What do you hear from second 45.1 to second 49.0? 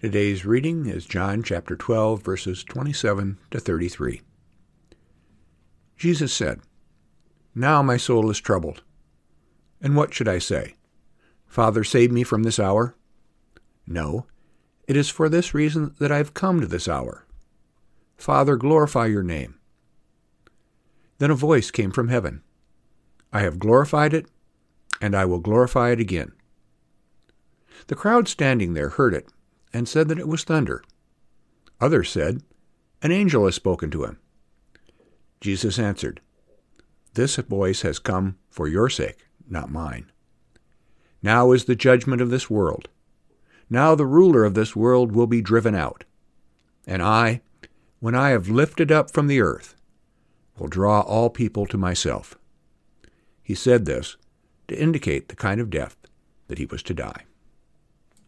will be driven out. And I, when I have lifted